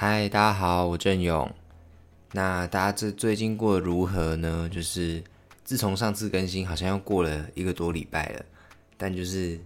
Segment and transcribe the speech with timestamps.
[0.00, 1.52] 嗨，大家好，我郑勇。
[2.30, 4.70] 那大家这最近过得如何呢？
[4.72, 5.20] 就是
[5.64, 8.44] 自从上次更新，好像又过了一个多礼拜了。
[8.96, 9.58] 但就是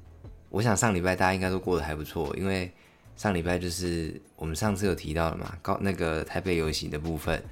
[0.48, 2.72] 我想上礼拜大家应该都过得还不错，因为
[3.14, 7.44] 上礼拜就是我们上次有提到了嘛，高那个台北游行的部分。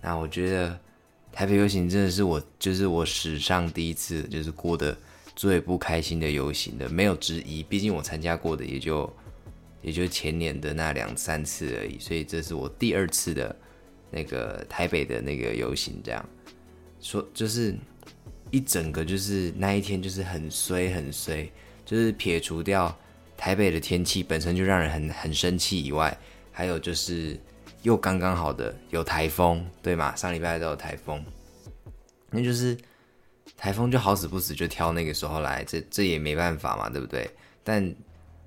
[0.00, 0.78] 那我觉得
[1.32, 4.96] 台北游行真的是我就是我史上第一次就是过得
[5.34, 7.60] 最不开心的游行的，没有之一。
[7.64, 9.12] 毕竟我参加过的也就。
[9.84, 13.54] 也就是前年的那两三次而已，所以这是我第二次的
[14.10, 16.26] 那个台北的那个游行，这样
[17.00, 17.76] 说就是
[18.50, 21.46] 一整个就是那一天就是很衰很衰，
[21.84, 22.96] 就是撇除掉
[23.36, 26.16] 台北的天气本身就让人很很生气以外，
[26.50, 27.38] 还有就是
[27.82, 30.16] 又刚刚好的有台风，对吗？
[30.16, 31.22] 上礼拜都有台风，
[32.30, 32.74] 那就是
[33.56, 37.28] 台风就好死不死就挑那个时候来，这这也没办法嘛，对不对？
[37.62, 37.94] 但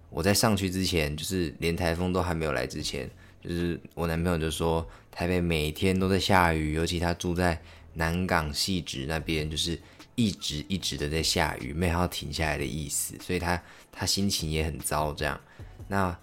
[0.09, 3.09] 我在上去之前，就是连台风都还没有来之前，
[3.41, 7.59] 就是我男朋友就说台北每天都在下雨，尤其他住在
[7.93, 9.77] 南港细直那边，就是
[10.15, 15.13] 一直一直的在下雨，没有要停下来的意思，所以他他心情也很糟。
[15.13, 15.39] 这样，
[15.87, 16.17] 那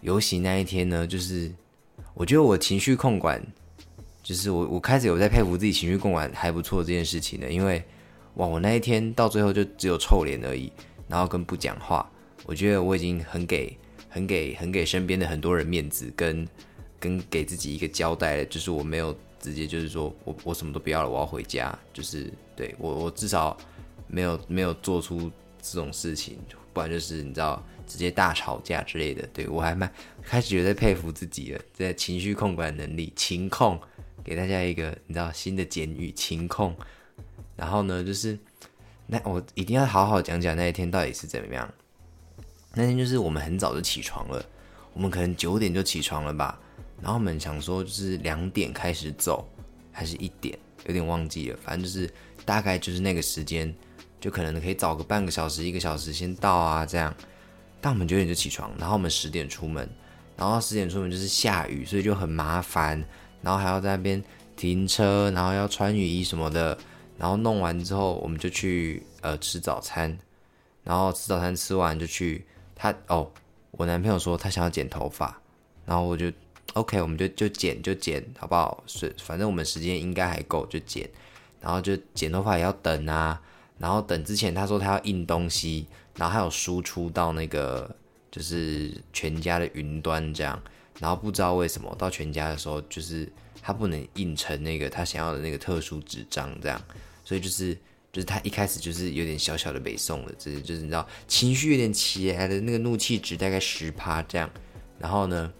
[0.00, 1.52] 游行那一天呢，就是
[2.14, 3.44] 我觉得我情绪控管，
[4.22, 7.82] 就是我我开始有在佩服自己情绪控管还不错这件事情的，因为
[8.34, 10.70] 哇，我那一天到最后就只有臭脸而已，
[11.08, 12.08] 然后跟不讲话。
[12.46, 13.76] 我觉得我已经很给、
[14.08, 16.48] 很给、很给身边的很多人面子，跟
[17.00, 23.56] 跟给自己一个交代了，就是我没有直接就是说我我什么都不要了，我要回家，就是对我我至少
[24.06, 25.30] 没有没有做出
[25.60, 26.38] 这种事情，
[26.72, 29.26] 不然就是你知道直接大吵架之类的。
[29.32, 33.78] 对我还蛮开始觉得佩服自己了，在情绪控管能力，情控，
[34.22, 36.74] 给大家一个你知道新的监狱，情控。
[37.56, 38.38] 然后呢，就是
[39.06, 41.68] 那我一定要好好讲讲那一天到底是怎么样。
[42.78, 44.44] 那天就是我们很早就起床了，
[44.92, 46.60] 我们可能九点就起床了吧，
[47.00, 49.48] 然后我们想说就是两点开始走，
[49.90, 52.12] 还是一点，有点忘记了，反正就是
[52.44, 53.74] 大概就是那个时间，
[54.20, 57.14] 就可能可以早个半个小时、一个小时先到啊这样。
[57.80, 59.88] 但我们九点就起床，然后我们十点出门，
[60.36, 63.02] 然后十点出门就是下雨，所以就很麻烦，
[63.40, 64.22] 然后还要在那边
[64.54, 66.76] 停车，然后要穿雨衣什么的，
[67.16, 70.18] 然后弄完之后我们就去呃吃早餐，
[70.84, 72.44] 然后吃早餐吃完就去。
[72.76, 73.28] 他哦，
[73.70, 75.40] 我男朋友说他想要剪头发，
[75.86, 76.30] 然后我就
[76.74, 78.84] OK，我们就就剪就剪，好不好？
[78.86, 81.08] 是反正我们时间应该还够，就剪。
[81.58, 83.40] 然后就剪头发也要等啊，
[83.78, 87.96] 然后等之前他说他要印东西，然后还有输出到那个
[88.30, 90.62] 就是全家的云端这样，
[91.00, 93.26] 然后不知道为什么到全家的时候就是
[93.62, 96.80] 他不能印成那个他想要的那个特殊纸张这样，
[97.24, 97.76] 所以就是。
[98.16, 104.50] 就是他一开始就是有点小小的北宋了，就是就是你知道情绪有点起来的那个怒气值大概十趴这样，
[104.98, 105.52] 然后呢，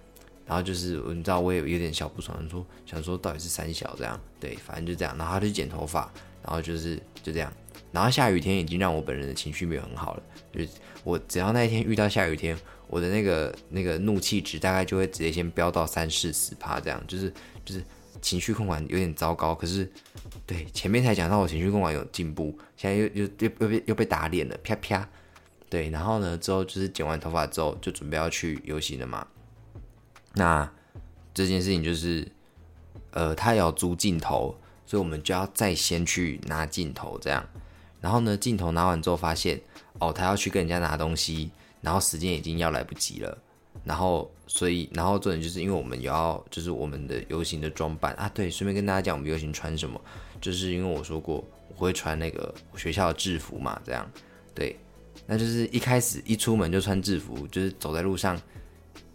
[0.47, 6.11] 然后就是你知道我也有点小不爽，说想说到底是三小这样，对，反正就这样，然后他就剪头发，
[6.43, 7.53] 然后就是就这样，
[7.93, 10.69] 然后下雨天已经让我本人的情绪没有很好了，就是
[11.05, 12.56] 我只要那一天遇到下雨天，
[12.89, 17.31] 我的那个那个怒气值大概就会直接先飙到三四十趴这样，就是
[17.66, 17.84] 就是。
[18.21, 19.91] 情绪控管有点糟糕，可是
[20.47, 25.09] 对前面才讲到我情绪控管有进步，现在又又又又被又被打脸了，啪啪。
[25.69, 29.27] 对，然后呢之后就是剪完头发之后就准备要去游行了嘛。
[30.34, 30.71] 那
[31.34, 32.31] 这件事情就是，
[33.10, 34.56] 呃，他要租镜头，
[34.87, 37.47] 所以我们就要再先去拿镜头这样。
[38.00, 39.60] 然后呢镜头拿完之后发现，
[39.98, 41.50] 哦，他要去跟人家拿东西，
[41.81, 43.38] 然后时间已经要来不及了。
[43.86, 50.00] 然后，所以，然后重点就是因为我们要，就是我们的游行的装扮啊，对，顺便跟大家讲我们游行穿什么，
[50.41, 54.10] 就是因为我说过我会穿那个学校的制服嘛，这样，
[54.52, 54.76] 对，
[55.24, 58.36] 那就是一开始一出门就穿制服，就是走在路上，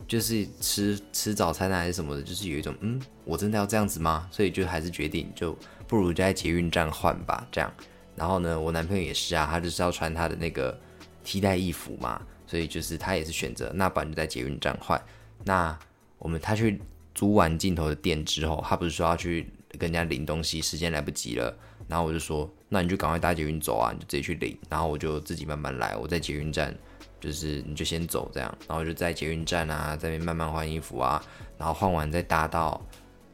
[0.07, 4.29] 就是吃吃早餐还是什么的，就是有一种嗯，我真的要这样子吗？
[4.31, 5.53] 所以就还是决定就
[5.85, 7.69] 不如就在捷运站换吧，这样。
[8.15, 10.79] 然后呢，我男朋友也是啊，他就是要穿他的那个
[11.25, 12.21] 替代衣服嘛。
[12.51, 15.01] 所以就是他也是选择，那不然就在捷运站换。
[15.45, 15.79] 那
[16.19, 16.81] 我们他去
[17.15, 19.49] 租完镜头的店之后，他不是说要去
[19.79, 21.57] 跟人家领东西，时间来不及了。
[21.87, 24.57] 然后我就说，那你就赶快搭捷运走啊，你就自己去领。
[24.69, 26.77] 然后我就自己慢慢来，我在捷运站，
[27.21, 28.57] 就是你就先走这样。
[28.67, 31.23] 然后就在捷运站啊，在那边慢慢换衣服啊，
[31.57, 32.85] 然后换完再搭到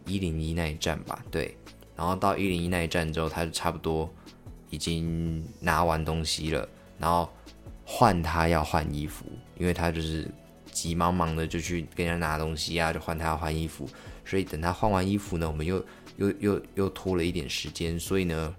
[0.06, 1.26] 一零一那一站吧。
[1.32, 1.58] 对，
[1.96, 4.08] 然后到一零一那一站之后，他就差不多
[4.70, 6.70] 已经拿完东西了，
[7.00, 7.28] 然后。
[7.90, 9.26] 换他要换衣服，
[9.58, 10.30] 因为他就是
[10.74, 13.90] 急忙忙的就去跟人家拿东西啊，就换他要换衣服。
[14.26, 15.84] 所以等他换完衣服呢，我们又
[16.18, 17.98] 又又又拖了一点时间。
[17.98, 18.54] 所以呢，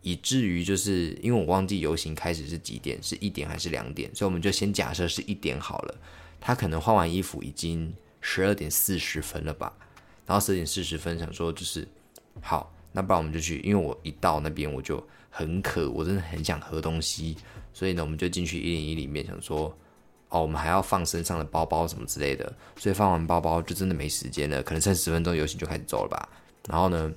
[0.00, 5.94] 以至于就是因为我忘记游行开始是几点，是一点还是两点，所以我们就先假设是一点好了。
[6.40, 9.70] 他可能换完衣服已经十二点四十分了吧，
[10.24, 11.86] 然后十二点四十分想说就是
[12.40, 17.36] 好，那不然我们就去，因为我一到那边我就很渴，我真的很想喝东西，
[17.72, 19.76] 所以呢，我们就进去一零一里面想说，
[20.28, 26.28] 哦，我们还要放身上的包包什么之类的，所以放完包包就真的没时间了，可能剩十分钟游行就开始走了吧。
[26.68, 27.12] 然后呢，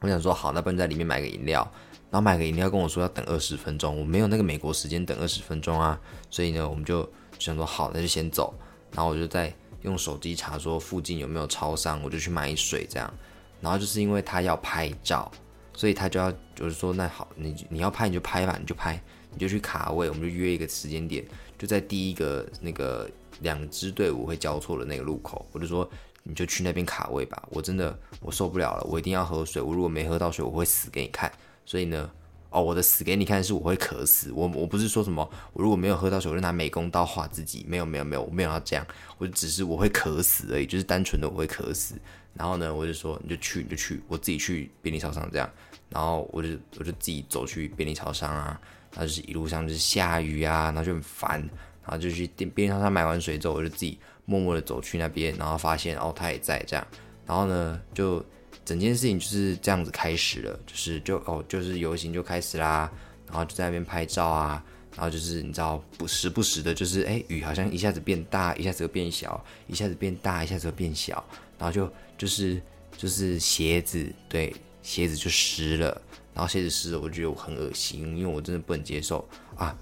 [0.00, 1.62] 我想说好，那不然在里面买个饮料，
[2.10, 5.98] 然后买个饮料跟我说要等二十分钟，我没有那个美国时间等二十分钟啊，
[6.30, 7.08] 所以呢，我们就
[7.38, 8.54] 想说好，那就先走。
[8.92, 9.52] 然后我就在
[9.82, 13.12] 用手机查说附近有没有超商，我就去买水这样。
[13.60, 15.30] 然后就是因为他要拍照，
[15.74, 19.02] 所以他就要就是说那好，你你要拍你就拍吧，你就拍，
[19.36, 21.24] 你就去卡位，我们就约一个时间点，
[21.56, 23.08] 就在第一个那个
[23.42, 25.88] 两支队伍会交错的那个路口，我就说
[26.24, 27.40] 你就去那边卡位吧。
[27.50, 31.30] 我真的我受不了了，我一定要喝水，我如果没喝到水，我会死给你看。
[31.64, 32.10] 所以呢。
[32.48, 34.32] 哦，我的死给你看，是我会渴死。
[34.32, 37.66] 我我不是说什么，我如果没有喝到水，我就拿美工刀划自己。
[37.68, 38.86] 没有没有没有，我没有要这样，
[39.18, 41.96] 我只是我会渴死而已，就是单纯的我会渴死。
[42.32, 45.50] 然后呢，我就说你就去你就去，我自己去便利超商这样。
[45.90, 46.48] 然后我就
[46.78, 48.58] 我就自己走去便利超商啊，
[48.96, 51.38] 然后就是一路上就是下雨啊，然后就很烦，
[51.84, 56.86] 然后就去便便利超商买完水之后，我就自己默默的走去那边，然后发现哦他也在这样，
[57.24, 58.24] 然后呢就。
[58.64, 62.90] 整件事情就是这样子开始了，就是就哦，就是游行就开始啦，
[63.28, 64.60] 然后就在那边拍照啊，
[64.96, 71.24] 然后就是你知道不时不时的，就是哎雨好像一下子变大，一下子又变小，一下子变大，一下子又变小，
[71.56, 71.88] 然后就
[72.18, 72.60] 就是
[72.96, 74.52] 就是鞋子对
[74.82, 76.02] 鞋子就湿了，
[76.36, 79.76] 然后鞋子湿了，我觉得我很恶心，因为我真的不能接受啊，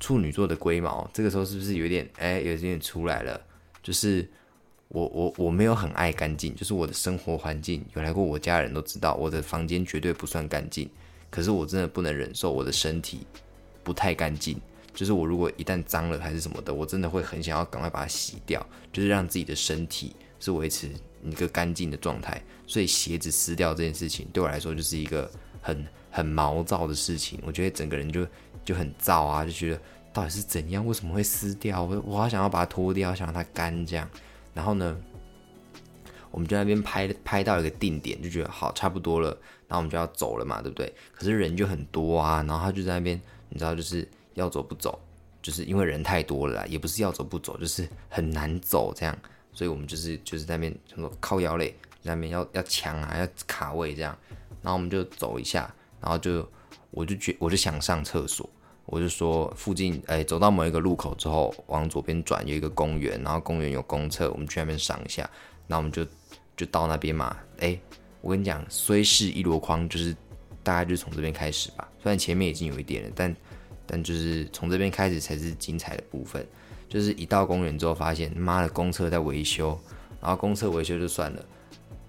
[0.00, 3.38] 处女座的龟毛这个时候是不是有点哎有点出来了，
[3.82, 4.26] 就是。
[4.90, 10.88] 我我我没有很爱干净，就是我的生活环境有来过我家人都知道，我的房间绝对不算干净。
[11.28, 13.26] 可是我真的不能忍受我的身体
[13.84, 14.58] 不太干净，
[14.94, 20.88] 就是我如果一旦脏了还是什么的，我真的会很想要赶快把它洗掉，就是让自己的身体是维持
[21.22, 22.42] 一个干净的状态。
[22.66, 25.30] 所以鞋子撕掉这件事情对我来说就是一个
[25.68, 28.26] 很很毛躁的事情，我觉得整个人就
[28.64, 29.80] 就很燥啊，就觉得
[30.14, 31.82] 到底是怎样，为什么会撕掉？
[31.82, 34.08] 我我好想要把它脱掉，想让它干这样。
[34.54, 34.98] 然后呢，
[36.30, 39.28] 我们就那边拍拍到一个定点，就觉得好差不多了，
[39.68, 40.90] 然后我们就要走了嘛，对不对？
[41.12, 44.98] 可是人就很多啊，然后他就在那边，你知道，就是要走不走，
[45.42, 49.16] 就是因为人太多了啦，也不是要走不走，就是很难走这样，
[49.52, 54.16] 所以我们就是就是在那边什么靠腰嘞，在那边要要抢啊，要卡位这样，
[54.62, 56.48] 然后我们就走一下，然后就
[56.90, 58.48] 我就觉我就想上厕所。
[58.90, 65.28] 我就说附近，哎，走到某一个路口之后，往左边转有一个公园，然后公园有公厕，我们去那边上一下。
[65.66, 66.06] 那我们就
[66.56, 67.36] 就到那边嘛。
[67.58, 67.78] 哎，
[68.22, 70.16] 我跟你讲，虽是一箩筐，就是
[70.62, 71.86] 大概就从这边开始吧。
[72.02, 73.36] 虽然前面已经有一点了，但
[73.86, 76.46] 但就是从这边开始才是精彩的部分。
[76.88, 79.78] 就是一到公园之后，发现妈的公厕在维修，
[80.18, 81.44] 然后公厕维修就算了。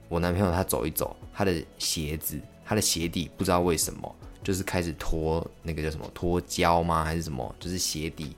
[0.10, 4.16] 我男朋友他走一走，他的鞋子，他的鞋底不知道为什么。
[4.42, 7.04] 就是开始脱那个叫什么脱胶吗？
[7.04, 7.54] 还是什么？
[7.60, 8.36] 就是鞋底，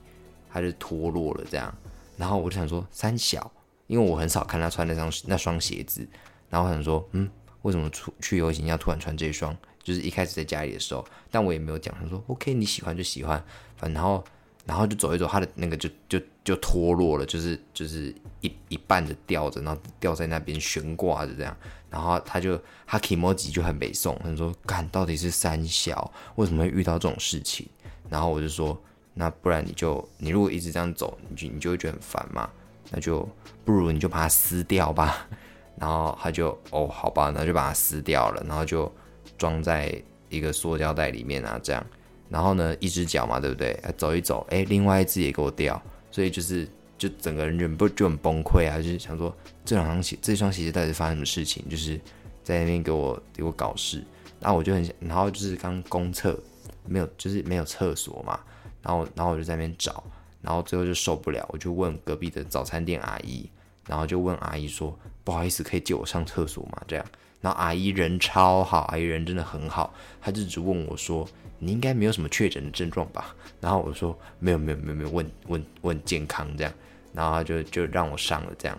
[0.50, 1.72] 它就脱落了这样。
[2.16, 3.50] 然后我就想说三小，
[3.86, 6.06] 因为我很少看他穿那双那双鞋子。
[6.50, 7.30] 然后我想说，嗯，
[7.62, 9.56] 为什么出去游行要突然穿这一双？
[9.80, 11.94] 就是一开始在家里的时候，但我也没有讲。
[11.94, 13.42] 他说 OK，你喜欢就喜欢，
[13.76, 14.22] 反正然后
[14.64, 21.56] 然后就走一走，他的那个就就就脱落了，就是就是一一半的吊着，然后吊在那边悬挂着这样。
[21.90, 27.68] 然后他就他 emoji 就很北宋，他说：“干到底是三小，为什么会遇到这种事情？”
[28.08, 28.80] 然后我就说
[29.12, 32.48] ：“那不然你就你如果一直这样走，你就你就会觉得很烦嘛，
[32.90, 33.28] 那就
[33.64, 35.28] 不如你就把它撕掉吧。
[35.76, 38.90] ”然后他就哦好吧，那就把它撕掉了，然后就
[39.36, 41.86] 装在一个塑胶袋里面啊这样。
[42.32, 43.78] 然后呢，一只脚嘛，对不对？
[43.96, 46.66] 走一走，哎，另外一只也给我掉，所以就是。
[46.98, 48.76] 就整个人忍不就很崩溃啊！
[48.76, 51.68] 就是想说这两双鞋，这双鞋子到底发生什么事情？
[51.68, 52.00] 就是
[52.44, 54.04] 在那边给我给我搞事，
[54.38, 56.40] 然后我就很想，然后就是刚公厕
[56.86, 58.38] 没有，就是没有厕所嘛，
[58.82, 60.04] 然后然后我就在那边找，
[60.40, 63.50] 然后最后就受不了，我就问隔壁的早餐店阿姨，
[63.88, 67.04] 然后就问阿姨说：“不好意思，可以借我上厕所吗？”这样，
[67.40, 71.28] 然后阿姨人超好，阿姨人真的很好，她就只问我说
[71.64, 76.72] ：“你应该没有什么确诊的症状吧？”然后我说：“没有没有没有没有，问问问健康这样。”
[77.14, 78.78] 然后他就就让我上了，这样，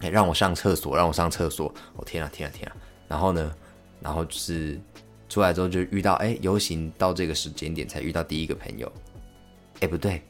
[0.00, 1.74] 哎，让我上厕所，让我上厕所。
[1.96, 2.76] 我天啊，天啊，天啊！
[3.08, 3.52] 然后呢，
[4.00, 4.80] 然后就是
[5.28, 8.90] 出来之后就遇到，哎，游行到这个时间点才遇到第一个朋友。
[9.80, 10.22] 哎，不对，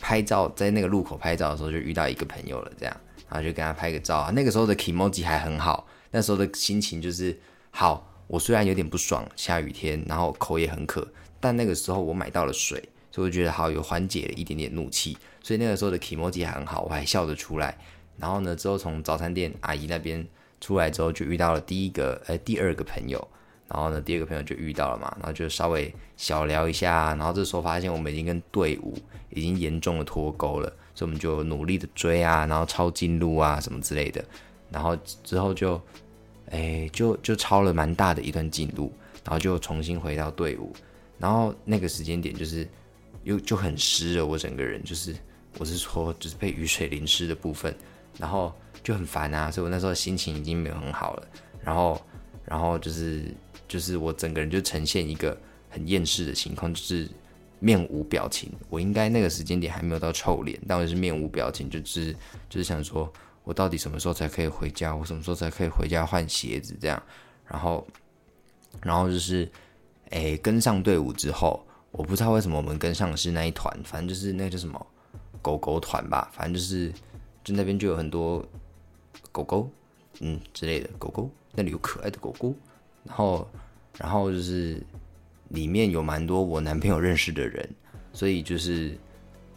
[0.00, 2.96] 拍照在那个路口拍照的时候就遇到一个朋友了，这样，
[3.28, 4.30] 然后就跟他拍个照啊。
[4.34, 7.38] 那个时候的 emoji 还很好，那时候的心情就是
[7.70, 8.10] 好。
[8.26, 11.06] 我虽然有点不爽，下雨天，然后口也很渴，
[11.40, 15.16] 但那个时候我买到了水，所以我觉得好有缓解了一点点怒气。
[15.42, 17.76] 所以那个时候的 emoji 还很好，我还笑得出来。
[18.18, 20.26] 然后呢，之后从早餐店阿姨那边
[20.60, 23.28] 出来之后，就遇到了第一个呃第二个朋友。
[23.66, 27.14] 然后呢，第二个朋友就遇到了嘛，然后就稍微小聊一下。
[27.16, 28.94] 然后这时候发现我们已经跟队伍
[29.30, 34.24] 已经严重的脱钩了，所以我们就努力的追啊，然后抄近路啊什么之类的。
[34.70, 35.80] 然后之后就，
[36.50, 38.92] 哎，就就超了蛮大的一段进度，
[39.24, 40.72] 然后就重新回到队伍。
[41.18, 42.68] 然后那个时间点就是
[43.22, 45.14] 又就很湿了，我整个人就是
[45.58, 47.74] 我是说就是被雨水淋湿的部分，
[48.18, 51.28] 然后就很烦啊，所以我那时候心情已经没有很好了。
[51.62, 52.00] 然后，
[52.44, 53.24] 然后就是。
[53.66, 55.36] 就是我整个人就呈现一个
[55.70, 57.08] 很厌世的情况，就是
[57.58, 58.52] 面无表情。
[58.68, 62.12] 我应该那个时间点还没有到臭脸，但我是面无表情，就是
[62.48, 63.10] 就是想说，
[63.44, 64.94] 我到底什么时候才可以回家？
[64.96, 66.76] 我什么时候才可以回家换鞋子？
[66.80, 67.00] 这样，
[67.46, 67.86] 然后，
[68.82, 69.48] 然后就是，
[70.10, 74.86] 哎，跟上队伍之后，我不知道为什么我们跟上的是那一团，反正就是那叫什么
[75.42, 76.92] 狗狗团吧，反正就是
[77.44, 78.44] 就那边就有很多
[79.30, 79.70] 狗狗，
[80.20, 82.54] 嗯之类的狗狗，那里有可爱的狗狗。
[83.04, 83.46] 然后，
[83.98, 84.82] 然后就是
[85.50, 87.68] 里面有蛮多我男朋友认识的人，
[88.14, 88.96] 所以就是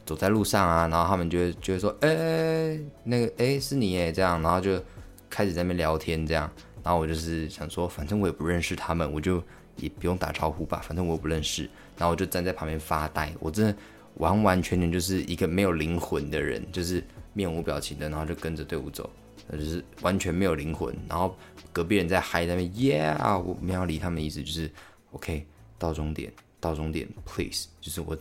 [0.07, 4.81] 走在路上啊，然后他们就会就会说，哎，那个哎是你哎这样，然后就
[5.29, 6.49] 开始在那边聊天这样，
[6.81, 9.43] 然后我就是想说，反正我也不认识他们，我就
[9.75, 13.75] 也不用打招呼吧，反正我也不认识，然后我就站在旁边发呆，我真的
[14.15, 19.07] 完完全全就是一个没有灵魂的人，就是面无表情的，然后就跟着队伍走。
[19.49, 21.33] 就是完全没有灵魂，然后
[21.71, 24.69] 隔壁人在嗨那边，Yeah，我没有理他们，意思就是
[25.11, 25.45] OK，
[25.77, 28.17] 到终点，到终点，Please，就是我，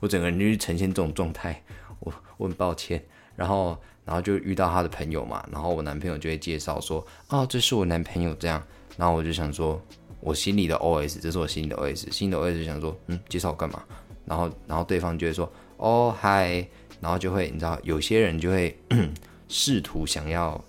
[0.00, 1.62] 我整个人就是呈现这种状态，
[2.00, 3.02] 我我很抱歉，
[3.36, 8.62] 然后然后就遇到他的朋友嘛，然后我男朋友就会介绍说，哦，这是我男朋友这样，
[8.96, 9.80] 然后我就想说，
[10.20, 13.82] 我心里的 OS，这是我心里的 OS，心里的 OS 想说，嗯，介绍我干嘛？
[14.24, 16.66] 然后然后对方就会说，哦嗨，
[17.00, 18.76] 然后就会你知道，有些人就会
[19.48, 20.62] 试图想要。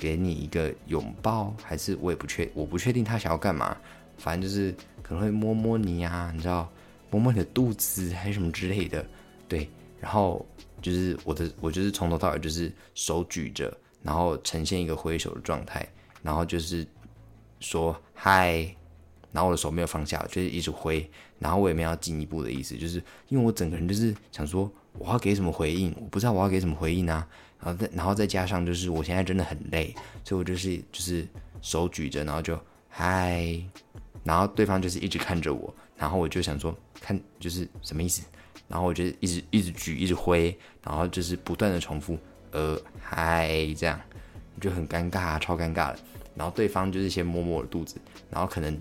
[0.00, 3.76] 给你一个拥抱，还是我也不确，我不确定他想要干嘛。
[4.16, 4.72] 反正就是
[5.08, 6.70] 可能会摸摸你呀，你知道，
[7.10, 9.02] 摸摸你的肚子还是什么之类的。
[9.48, 9.66] 对，
[9.98, 10.44] 然后
[10.82, 15.88] 就是我的，我就是从头到尾就是手举着，然后呈现一个挥手的状态，
[16.22, 16.86] 然后就是
[17.60, 18.76] 说嗨，
[19.32, 27.26] 然后我的手没有放下，就是一直挥，然后我也没有进一步的意思，就是因为我整个人就是想说我要给什么回应，我不知道我要给什么回应啊。
[27.60, 31.26] 然后再，然后再加上就是我现在真的很累，所以我就是就是
[31.60, 32.56] 手举着，然后就
[32.88, 33.60] 嗨，
[34.28, 38.22] 然后对方就是一直看着我，然后我就想说看就是什么意思，
[38.68, 40.54] 然后我就一直一直举一直挥，
[40.84, 42.18] 然后就是不断的重复
[42.52, 43.98] 呃嗨这样，
[44.60, 45.98] 就很尴尬，超尴尬的。
[46.36, 47.96] 然后对方就是先摸摸我的肚子，
[48.30, 48.78] 然后可能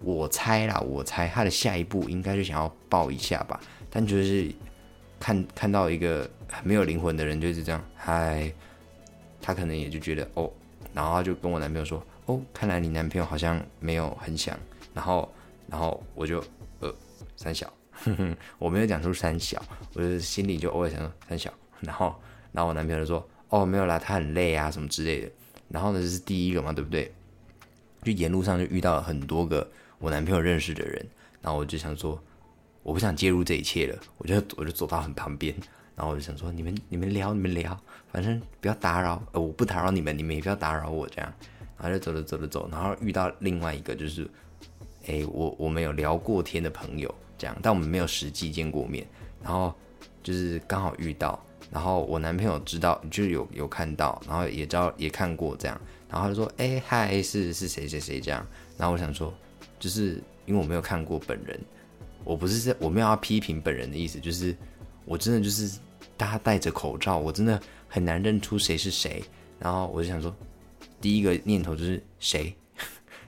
[0.00, 3.60] 我猜啦，我猜他的下一步应该是想要抱一下吧，
[3.90, 4.50] 但就是
[5.18, 6.30] 看看到一个。
[6.62, 8.52] 没有灵魂的人就是这样，嗨，
[9.42, 10.48] 他可能也就觉得哦，
[10.92, 14.56] 然后就跟我男朋友说，哦，看来你男朋友好像没有很想，
[14.94, 15.30] 然后，
[15.68, 16.42] 然后我就
[16.80, 16.94] 呃
[17.36, 17.70] 三小，
[18.58, 19.62] 我没有讲出三小，
[19.94, 22.14] 我就心里就偶尔想说三小，然后，
[22.52, 25.30] 然后我男朋友就说，哦，没有啦，他很累啊，什么之类的，
[25.68, 27.12] 然后呢这是第一个嘛，对不对？
[28.02, 31.06] 就沿路上就遇到了很多个我男朋友认识的人，
[31.42, 32.18] 然后我就想说，
[32.82, 35.54] 我不想介入这一切了，我就我就走到很旁边。
[35.96, 41.32] 然后我就想说，你们你们聊你们聊，反正不要打扰，呃，我不打扰你们，你们也不要打扰我，这样。
[41.78, 44.28] 然后就走着走着走，然后遇到另外一个就是，
[45.06, 49.06] 哎，我我们有聊过天的朋友，这样，但我们没有实际见过面。
[49.42, 49.74] 然后
[50.22, 58.46] 就是刚好遇到，然后我男朋友知道，就有有看到，然后也知道也看过这样，然后他就说，哎嗨，是是谁谁谁这样。
[58.76, 59.32] 然后我想说，
[59.78, 61.60] 就是因为我没有看过本人，
[62.24, 64.56] 我不是在我没有要批评本人的意思，就是
[65.04, 65.78] 我真的就是。
[66.16, 69.20] 大家戴着口罩，我真的很难认出谁是谁。
[69.58, 70.32] 然后我就想说，
[71.00, 72.54] 第一个念头就是谁。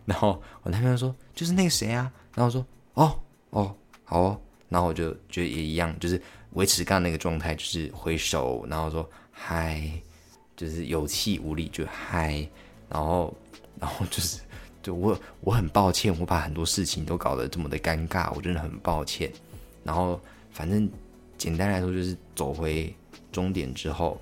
[0.07, 2.11] 然后我男朋友说，就是那个谁啊。
[2.35, 3.21] 然后我说，哦
[3.51, 4.41] 哦，好哦。
[4.71, 6.21] 然后我就觉得也一样，就是
[6.53, 9.91] 维持刚刚那个状态，就是挥手，然后说嗨，
[10.57, 12.49] 就是有气无力就嗨。
[12.89, 13.37] 然后，
[13.79, 14.41] 然后就是，
[14.83, 19.31] 就我我很抱歉，我把很多事情都搞得这么的尴尬，我真的很抱歉。
[19.85, 20.19] 然后
[20.51, 20.89] 反正。
[21.39, 22.91] 简单来说，就是走回
[23.31, 24.19] 终点之后，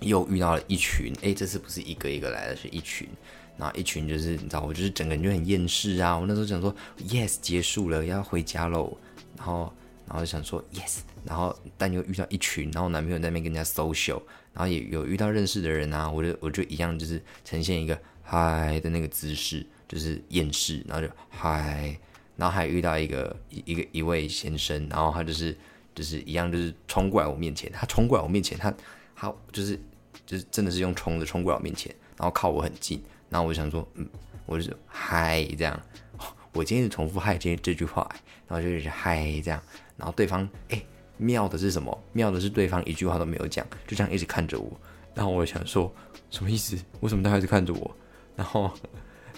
[0.00, 1.14] 又遇到了一群。
[1.22, 3.08] 哎，这次不是一个一个来的，是一群。
[3.56, 6.18] 然后一群就是你知道，我就是整个人就很厌世啊。
[6.18, 6.74] 我那时候想说
[7.08, 8.96] ，yes，结束了，要回家喽。
[9.36, 9.72] 然后，
[10.06, 10.98] 然后就想说，yes。
[11.24, 14.20] 然后，但又遇到一群，然后男朋友那边跟人家 social，
[14.52, 16.10] 然后也有遇到认识的人啊。
[16.10, 20.84] 我就我就一样，就是呈现一个嗨的那个姿势，就是厌世。
[20.86, 21.98] 然后就嗨，
[22.36, 25.56] 然后还遇到一个一一个一位先生，然后他就是。
[25.92, 28.72] 就是一样，就是冲过来我面前，他冲过来我面前，他
[29.14, 29.78] 他就是
[30.24, 34.06] 就是真的是用冲的冲过来我面前，然后靠我很近，然后我就想说，嗯，
[34.44, 35.80] 我就是嗨这样，
[36.52, 38.06] 我今天是重复嗨这这句话，
[38.46, 39.62] 然后就是嗨这样，
[39.96, 40.82] 然后对方哎
[41.16, 41.96] 妙的是什么？
[42.12, 44.70] 妙的是对方一句话都没有讲，就这样一直看着我，
[45.14, 45.90] 然后我想说
[46.28, 46.76] 什么意思？
[47.00, 47.96] 为什么他一直看着我？
[48.36, 48.70] 然后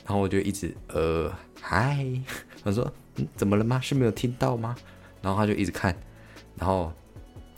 [0.05, 2.05] 然后我就一直呃嗨，
[2.65, 3.81] 我说嗯怎么了吗？
[3.81, 4.75] 是没有听到吗？
[5.21, 5.97] 然后他就一直看，
[6.57, 6.93] 然后。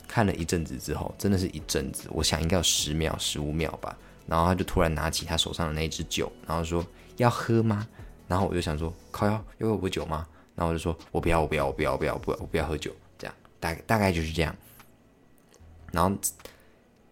[0.07, 3.97] 看了一阵子之后，真的是一阵子，我想应该有十秒、十五秒吧。
[4.27, 6.85] 然后他就突然拿起他手上的那一支酒，然后说
[7.17, 7.87] ：“要喝吗？”
[8.27, 14.55] 然后我就想说：“靠，要要喝酒吗？”然后我就说：“我不要，我不要，我不要，我不要，不，我不要喝酒。”这样，大大概就是这样。
[15.91, 16.17] 然后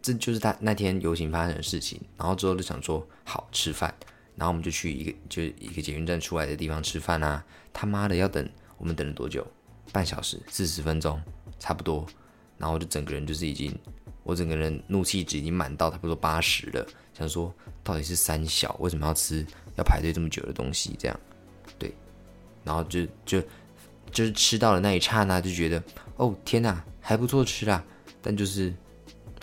[0.01, 2.01] 这就是他那天游行发生的事情。
[2.17, 3.93] 然后之后就想说：“好吃饭。”
[4.35, 7.43] 然后我们就去一个就一个捷运站出来的地方吃饭啊。
[7.71, 9.45] 他妈的要等，我们等了多久？
[9.91, 11.21] 半小时、四十分钟，
[11.59, 12.05] 差不多。
[12.57, 13.77] 然后就整个人就是已经，
[14.23, 17.53] 我整个人怒气值已经满到差不多八十了，想说
[17.83, 20.95] 到底是三小为什么要吃要排队这么久的东西？
[20.97, 21.19] 这样，
[21.77, 21.93] 对，
[22.63, 23.41] 然后就就
[24.11, 25.83] 就是吃到了那一刹那就觉得，
[26.17, 27.83] 哦天哪，还不错吃啦，
[28.21, 28.73] 但就是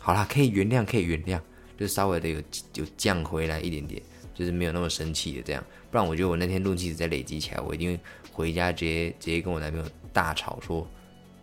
[0.00, 1.40] 好啦，可以原谅，可以原谅，
[1.78, 2.42] 就稍微的有
[2.74, 4.02] 有降回来一点点，
[4.34, 8.00] 就是没有那么生气的这样，不然我觉得我那天怒气值在累积起来，我一定会
[8.32, 10.86] 回家直接直接跟我男朋友大吵说。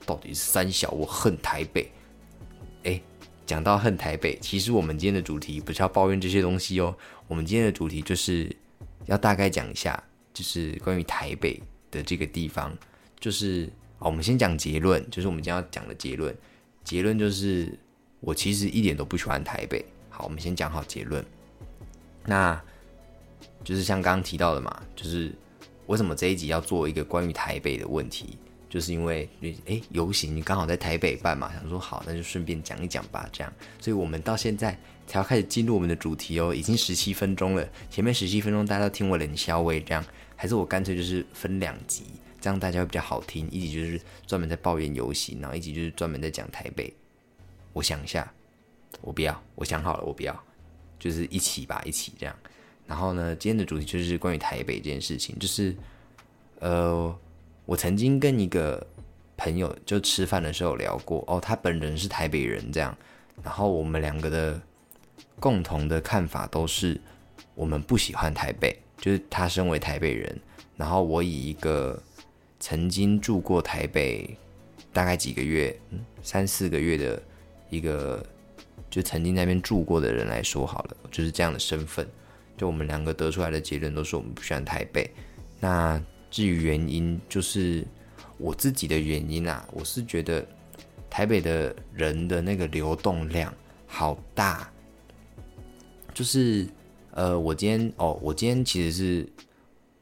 [0.05, 1.91] 到底是三小，我恨台北。
[2.85, 3.01] 哎，
[3.47, 6.93] 讲到恨台北，其实我们今天的主题不是要抱怨这些东西哦。
[7.29, 8.53] 我们今天的主题就是
[9.05, 12.77] 要大概讲一下，就是关于台北的这个地方。
[13.19, 13.63] 就是
[13.99, 16.35] 啊，我们先讲结论，就是我们今天要讲的结论。
[16.83, 17.73] 结论就是
[18.19, 19.83] 我其实一点都不喜欢台北。
[20.09, 21.25] 好，我们先讲好结论。
[22.25, 22.61] 那
[23.63, 25.33] 就是像刚刚提到的嘛，就是
[25.85, 28.37] 为什么这一集要做一个关于台北的问题？
[28.69, 29.29] 就是因为
[29.65, 40.03] 哎游行你刚好在台北办嘛，想说好那就顺便讲一讲吧，这样，所以我们到现在才要开始进入我们的主题哦，已经十七分钟了，前面十七分钟大家都听我冷笑味，这样
[40.35, 42.03] 还是我干脆就是分两集，
[42.41, 46.93] 这样大家会比较好听，一集就是专门在抱怨游行，然后一集就是专门在讲台北。
[47.71, 48.29] 我想一下，
[49.01, 50.43] 我不要，我想好了，我不要，
[50.99, 52.35] 就是一起吧，一起这样。
[52.85, 55.75] 然后呢，今天的主题就是关于台北这件事情，就是
[56.59, 57.17] 呃。
[57.67, 58.87] 我曾经跟一个
[59.35, 62.97] 朋友就吃饭的时候聊过哦，他本人是台北人这样，
[63.43, 64.59] 然后我们两个的
[65.37, 66.99] 共同的看法都是
[67.55, 70.39] 我们不喜欢台北，就是他身为台北人，
[70.77, 72.01] 然后我以一个
[72.57, 74.35] 曾经住过台北
[74.93, 75.77] 大概几个月，
[76.23, 77.21] 三四个月的
[77.69, 78.25] 一个
[78.89, 82.07] 就曾经那边住过的人来说好了，就是这样的身份，
[82.55, 85.11] 就我们两个得出来的结论都是我们不喜欢台北，
[85.59, 86.01] 那。
[86.29, 87.85] 至于原因，就是
[88.37, 89.67] 我自己的原因啊。
[89.71, 90.45] 我是觉得
[91.09, 93.53] 台北的人的那个流动量
[93.87, 94.69] 好大，
[96.13, 96.67] 就是
[97.11, 99.29] 呃，我今天哦，我今天其实是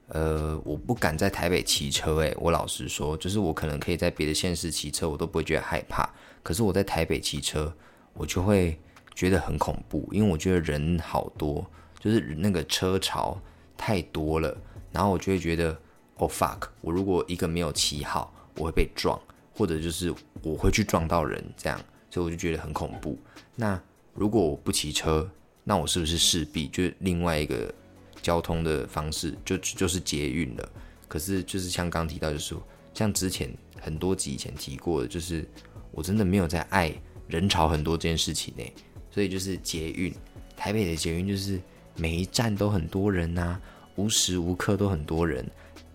[0.07, 2.15] 呃，我不敢在台北骑车。
[2.17, 6.09] 诶，我老实说，就是我可能可以在别的县市骑车，我都不会觉得害怕。
[6.41, 7.73] 可是我在台北骑车，
[8.13, 8.77] 我就会
[9.13, 11.65] 觉得很恐怖，因为我觉得人好多，
[11.99, 13.39] 就是那个车潮
[13.77, 14.57] 太多了，
[14.91, 15.79] 然后我就会觉得。
[16.17, 16.69] 哦 fuck！
[16.81, 19.19] 我如果一个没有骑好，我会被撞，
[19.53, 23.17] 或者就是我会去撞到人，这样，所以我就觉得很恐怖。
[23.55, 23.79] 那
[24.13, 25.29] 如果我不骑车，
[25.63, 27.73] 那我是不是势必就另外一个
[28.21, 30.69] 交通的方式，就就是捷运了？
[31.07, 32.55] 可是就是像刚提到，就是
[32.93, 33.51] 像之前
[33.81, 35.45] 很多集以前提过的，就是
[35.91, 36.93] 我真的没有在爱
[37.27, 38.63] 人潮很多这件事情呢。
[39.11, 40.13] 所以就是捷运，
[40.55, 41.59] 台北的捷运就是
[41.95, 43.59] 每一站都很多人呐，
[43.95, 45.45] 无时无刻都很多人。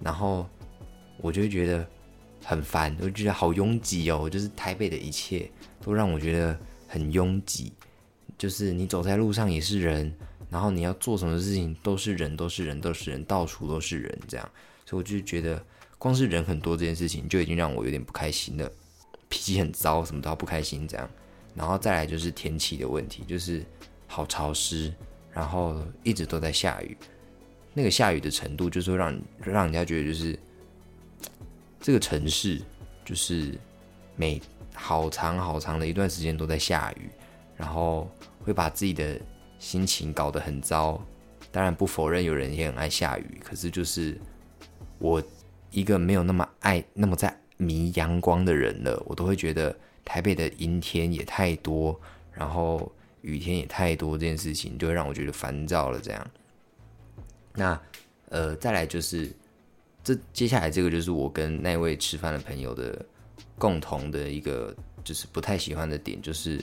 [0.02, 0.48] 然后
[1.18, 1.86] 我就觉得
[2.44, 5.50] 很烦，我就觉得好拥挤哦，就是台北的一切
[5.82, 6.58] 都让我觉得
[6.88, 7.72] 很拥挤，
[8.38, 10.12] 就是你走在路上也是人，
[10.48, 14.50] 然后你要做什么事情都是人，都是人，都是人，到处都是人，这样，
[14.86, 15.62] 所以我就觉得
[15.98, 18.72] 光是人很多这件事情就已经让我有点不开心了，
[19.28, 21.08] 脾气很糟，什么都要不开心这样，
[21.54, 23.64] 然后再来就是天气的问题，就是
[24.06, 24.92] 好潮湿，
[25.30, 26.96] 然后一直都在下雨。
[27.72, 30.38] 那个下雨的程度，就是会让让人家觉得，就是
[31.80, 32.60] 这个城市，
[33.04, 33.58] 就是
[34.16, 34.40] 每
[34.74, 37.08] 好长好长的一段时间都在下雨，
[37.56, 38.10] 然后
[38.42, 39.20] 会把自己的
[39.58, 41.00] 心情搞得很糟。
[41.52, 44.16] 当然不否认有人也很爱下雨，可是就是
[44.98, 45.22] 我
[45.70, 51.98] 一个没有那么爱、那么在迷阳光的人了，我都会觉得台北的阴天也太多，
[52.32, 52.90] 然后
[53.22, 56.00] 雨天也太多，这件事情就会让我觉得烦躁了。
[56.00, 56.26] 这样。
[57.54, 57.80] 那，
[58.28, 59.30] 呃，再来就是，
[60.02, 63.04] 这接下来这个就是我跟那位吃饭的朋友的
[63.58, 66.62] 共同的一个，就是不太喜欢的点，就是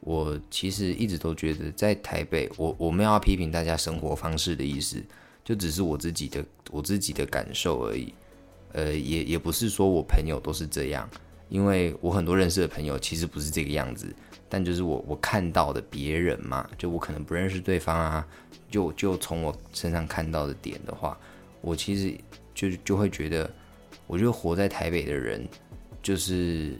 [0.00, 5.02] 我其实一直都觉得在台北，我我没有要批评大家生活方式的意思，
[5.44, 8.12] 就只是我自己的我自己的感受而已。
[8.72, 11.08] 呃，也也不是说我朋友都是这样，
[11.48, 14.12] 因为我很多认识的朋友其实不是这个样子，
[14.48, 18.26] 但就是我我看到的别人嘛，就我可能不认识对方啊，
[18.74, 21.16] 就就从我身上看到的点的话，
[21.60, 22.12] 我其实
[22.52, 23.48] 就就会觉得，
[24.08, 25.46] 我觉得活在台北的人，
[26.02, 26.76] 就是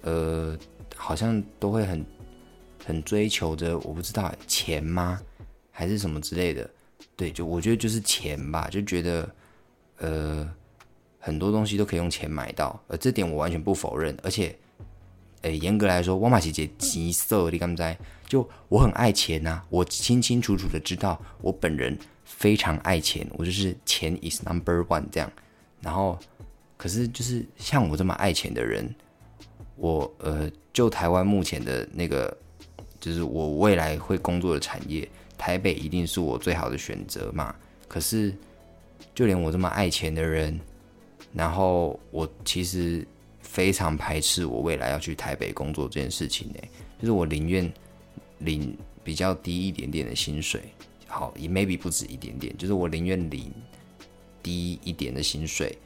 [0.00, 0.58] 呃，
[0.96, 2.04] 好像都会很
[2.84, 5.20] 很追求着，我不知道钱吗，
[5.70, 6.68] 还是什么之类的，
[7.14, 9.34] 对，就我觉得就是钱吧，就觉得
[9.98, 10.52] 呃。
[11.24, 14.12] 很多东西都可以用钱买到，而这点我完全不否认。
[14.24, 14.52] 而且，
[15.42, 17.96] 诶，严格来说，沃玛姐姐急色，你敢不在？
[18.26, 25.30] 就我很爱钱呐，我清清楚楚的知道，我本人非常爱钱，我就是钱 is number one 这样。
[25.80, 26.18] 然后，
[26.76, 28.94] 可是就是像我这么爱钱的人，
[29.76, 32.34] 我呃，就台湾目前的那个，
[33.00, 37.54] 就是我未来会工作的产业，台北一定是我最好的选择嘛。
[37.88, 38.34] 可是，
[39.14, 40.58] 就连我这么爱钱的人。
[41.34, 43.06] 然后我其实
[43.52, 46.60] 非常排斥我未来要去台北工作这件事情呢，
[46.98, 47.70] 就是我宁愿
[48.38, 50.62] 领比较低一点点的薪水，
[51.06, 53.52] 好也 maybe 不止一点点，就是我宁愿领
[54.42, 55.76] 低一点的薪水，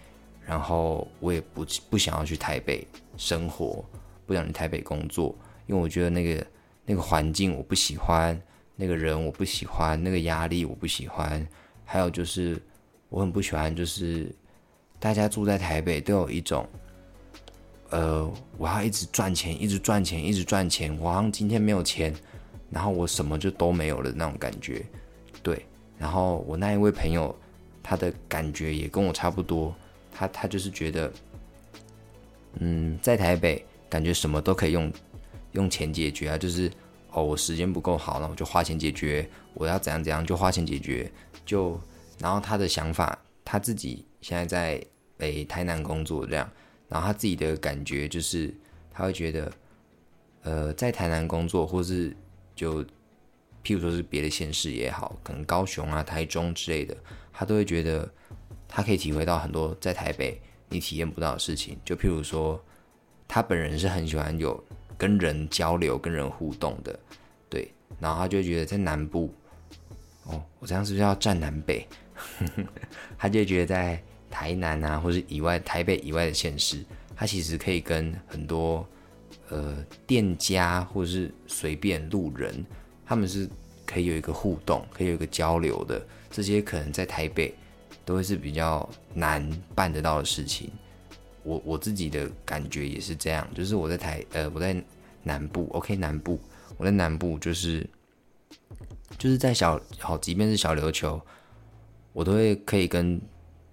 [0.47, 3.85] 然后我也不不想要去台北生活，
[4.27, 5.35] 不想去台北工作，
[5.67, 6.47] 因为我觉得那个
[6.85, 8.41] 那个环境我不喜欢，
[8.77, 11.45] 那个人我不喜欢，那个压力我不喜欢，
[11.85, 12.63] 还有就是
[13.09, 14.33] 我很不喜欢就是。
[14.99, 16.67] 大家住在台北都有一种，
[17.91, 20.97] 呃，我要一直赚钱，一直赚钱，一直赚钱。
[21.01, 22.15] 我好像今天没有钱，
[22.71, 24.85] 然后我什么就都没有了那种感觉。
[25.43, 25.65] 对，
[25.99, 27.35] 然后我那一位朋友，
[27.83, 29.75] 他的感觉也跟我差不多。
[30.13, 31.13] 他他就是觉得，
[32.61, 34.93] 嗯，在台北感觉什么都可以用
[35.53, 36.71] 用钱解决啊，就是
[37.13, 39.29] 哦，我时间不够好，那我就花钱解决。
[39.55, 41.11] 我要怎样怎样就花钱解决。
[41.45, 41.81] 就
[42.19, 44.05] 然后他的想法，他自己。
[44.23, 44.85] 现在在
[45.19, 46.51] 诶台南工作这样，
[46.89, 48.55] 然后他自己的感觉就是，
[48.93, 49.53] 他会觉得，
[50.43, 52.17] 呃，在台南工作，或是
[52.55, 52.85] 就
[53.65, 56.97] 譬如说是别的县市也好，可能高雄啊、台中之类的，
[57.33, 58.09] 他都会觉得
[58.69, 61.77] 他可以体会到很多在台北你体验不到的事情。
[61.85, 62.63] 就譬如说，
[63.27, 64.63] 他本人是很喜欢有
[64.97, 66.97] 跟人交流、跟人互动的，
[67.51, 67.69] 对，
[67.99, 69.35] 然后他就觉得在南部，
[70.25, 71.85] 哦，我这样是不是要站南北？
[73.19, 74.01] 他就觉得在。
[74.39, 76.85] 台南啊，或者以外台北以外的县市，
[77.17, 78.87] 它其实可以跟很多
[79.49, 82.63] 呃店家或者是随便路人，
[83.07, 83.49] 他们是
[83.87, 86.07] 可以有一个互动，可以有一个交流的。
[86.31, 87.55] 这些可能在台北
[88.05, 90.71] 都会是比较难办得到的事情。
[91.43, 94.77] 我我自己的感觉也是这样，就是我在台呃我在
[95.23, 96.39] 南部，OK 南部，
[96.77, 97.89] 我在南部就是
[99.17, 101.19] 就是在小好，即便是小琉球，
[102.13, 103.19] 我都会可以跟。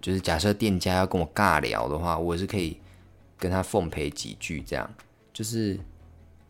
[0.04, 2.76] 就是假设店家要跟我尬聊的话，我是可以
[3.38, 4.60] 跟他奉陪几句。
[4.60, 4.94] 这样，
[5.32, 5.80] 就是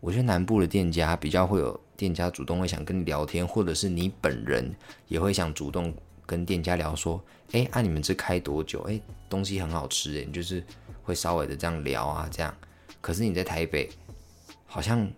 [0.00, 4.74] 我觉得南部的店家比较会有店家主动会想跟你聊天，或者是你本人
[5.06, 5.94] 也会想主动
[6.26, 7.22] 跟店家聊，说
[7.54, 8.80] ：“哎，啊你们这开多久？
[8.88, 10.60] 哎，东西很好吃。”哎，就是
[11.04, 12.52] 会稍微的这样聊啊，这样。
[13.00, 13.88] 可是你在台北，
[14.66, 15.08] 好像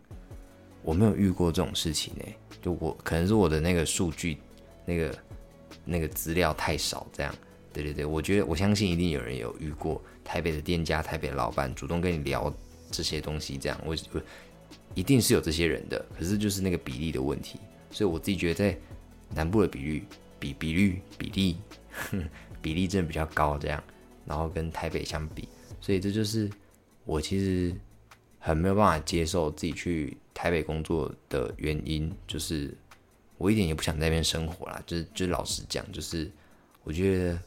[0.83, 4.37] 我没有遇过这种事情哎，就我可能是我的那个数据，
[4.85, 5.19] 那个
[5.87, 7.35] 那个资料太少，这样。
[7.77, 12.51] 对对对，我觉得我相信一定有人有遇过台北的店家、台北的老板主动跟你聊
[12.91, 14.23] 这些东西，这样我我
[14.95, 17.61] 一定是有这些人的，可是就是那个比例的问题，
[17.91, 18.79] 所以我自己觉得在
[19.29, 20.03] 南部的比率
[20.39, 21.59] 比比率比例
[22.63, 23.85] 比例真的比较高，这样，
[24.25, 25.47] 然后跟台北相比，
[25.79, 26.49] 所以这就是
[27.05, 27.75] 我其实
[28.39, 32.75] 很没有办法接受自己去台北工作的原因，就是
[33.37, 36.33] 我一点也不想在那边生活啦，就是就老实讲，就是
[36.83, 37.39] 我觉得。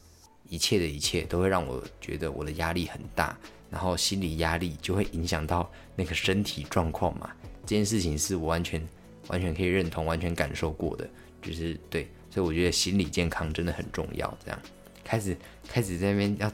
[0.47, 3.37] 一切的一切都会让我觉得我的压力很大，
[3.69, 7.29] 然后心理压力就会影响到那个身体状况嘛。
[7.65, 8.81] 这件事情是我完全
[9.27, 11.07] 完全可以认同、完全感受过的，
[11.39, 14.37] 就是对，所以我觉得心理健康真的很重要。
[14.43, 14.59] 这样
[15.03, 16.51] 开始开始在那边要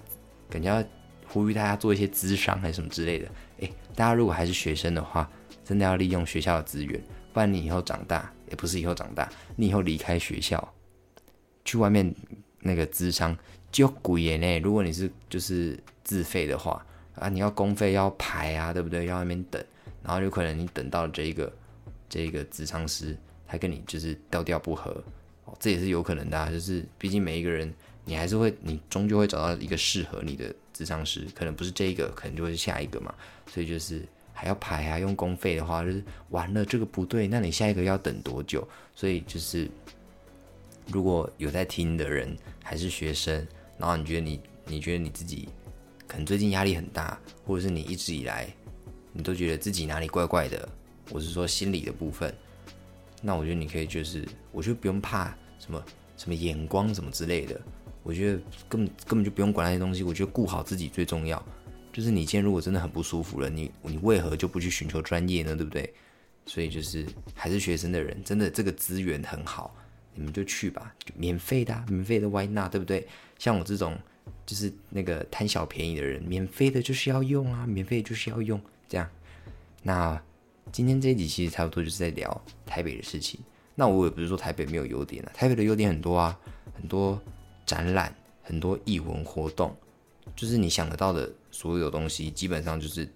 [0.49, 0.85] 感觉要
[1.25, 3.29] 呼吁大家做一些咨商还是什么之类的。
[3.59, 5.29] 诶，大家如果还是学生的话，
[5.63, 10.73] 真的要利用学校的资源，不然你以后长大也不是以后长大，你以后离开学校
[11.63, 12.13] 去外面
[12.59, 13.37] 那个咨商。
[13.75, 14.59] 就贵耶呢！
[14.59, 16.85] 如果你是就是自费的话
[17.15, 19.05] 啊，你要公费要排啊，对不对？
[19.05, 19.61] 要那边等，
[20.01, 21.51] 然后有可能你等到这一个
[22.07, 25.03] 这一个职场师，他跟你就是调调不合
[25.43, 26.51] 哦，这也是有可能的。
[26.51, 27.73] 就是毕竟每一个人，
[28.05, 33.13] 你还是会，你终究会找到一个适合你的职场师，可能不是这一个，可能就会是下一个嘛。
[33.45, 38.65] 所以就是还要排啊，用公费的话，就是完了这个不对，那你下一个要等多久？
[38.95, 39.69] 所以就是
[40.87, 42.33] 如果有在听的人
[42.63, 43.45] 还是学生，
[43.77, 45.49] 然后你觉得你你觉得你自己
[46.07, 48.47] 可能最近压力很大，或者是你一直以来
[49.11, 50.67] 你都觉得自己哪里怪怪的，
[51.09, 52.33] 我是说心理的部分，
[53.21, 55.83] 那我觉得你可以就是，我觉得不用怕什么
[56.17, 57.59] 什么眼光什么之类的，
[58.03, 61.43] 我觉得根本根本就不用管那些东西，我觉得顾好自己最重要。
[61.91, 65.55] 就是你今天如果真的很不舒服了，你你为何就不去寻求专业呢？
[65.55, 65.93] 对不对？
[66.45, 69.73] 所以就是还是学生的人，真的这个资源很好，
[70.15, 72.71] 你们就去吧，免费的，免费的 Why not？
[72.71, 73.07] 对不对？
[73.37, 73.97] 像我这种
[74.45, 79.07] 就是那个贪小便宜的人，免费的就是要用啊，免费就是要用，这样。
[79.83, 80.19] 那
[80.71, 83.39] 今天这一集其实差不多就是在聊台北的事情。
[83.75, 86.39] 那我也不是说台北没有优点啊，台北的优点很多啊，
[86.73, 87.21] 很多
[87.65, 89.75] 展览，很多艺文活动。
[90.35, 93.07] 就是你想得到的所有东西，基本上就是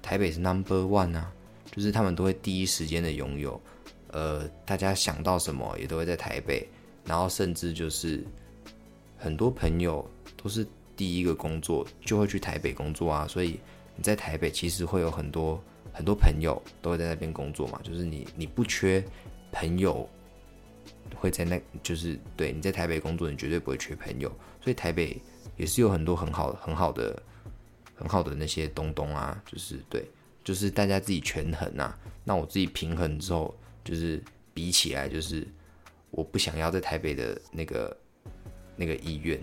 [0.00, 1.32] 台北是 number one 啊，
[1.70, 3.60] 就是他们都会第一时间的拥有，
[4.14, 6.66] 呃，大家想到什么也都会在台北，
[7.04, 8.24] 然后甚至就是
[9.18, 13.58] 很多朋友都是第一个工作就会去台北工作啊，所以
[13.96, 19.04] 你在台北其实会有很多很多朋友都会在那边工作嘛，就是你你不缺
[19.52, 20.08] 朋友
[21.14, 24.30] 会在那，就是对你在台北工作，你绝对不会缺朋友，
[24.62, 25.20] 所以台北。
[25.56, 27.22] 也是有很多很好很好的
[27.94, 30.04] 很好的那些东东啊，就是对，
[30.42, 31.96] 就是大家自己权衡啊。
[32.24, 35.46] 那我自己平衡之后，就是比起来，就是
[36.10, 37.96] 我不想要在台北的那个
[38.76, 39.38] 那个意愿，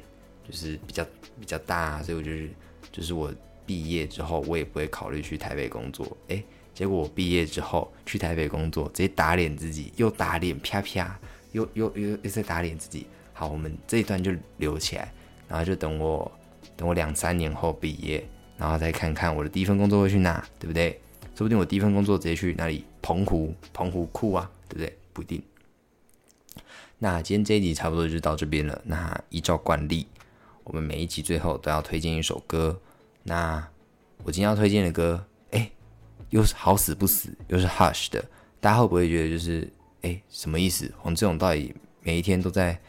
[0.47, 1.05] 就是比较
[1.39, 2.49] 比较大，所以我就是
[2.91, 3.33] 就是我
[3.65, 6.17] 毕业之后，我也不会考虑去台北工作。
[6.27, 11.19] 诶，结果我毕业之后去台北工作，直接打脸自己，又打脸，啪啪，
[11.51, 13.05] 又又又又在打脸自己。
[13.33, 15.13] 好，我们这一段就留起来。
[15.47, 16.31] 然后就等我，
[16.77, 18.25] 等我两三年后毕业，
[18.57, 20.97] 然后再看看我的第一份工作会去哪，对不对？
[21.35, 22.85] 说不定我第一份工作直接去哪里？
[23.01, 24.97] 澎湖，澎湖酷啊，对不对？
[25.13, 25.41] 不一定。
[26.99, 28.81] 那今天这一集差不多就到这边了。
[28.85, 30.07] 那依照惯例，
[30.63, 32.79] 我们每一集最后都要推荐一首歌。
[33.23, 33.67] 那
[34.23, 35.71] 我今天要推荐的歌，哎，
[36.29, 38.23] 又是好死不死，又是 Hush 的。
[38.59, 40.93] 大家会不会觉得就是，哎，什么意思？
[40.97, 42.79] 黄志勇到底每一天都在？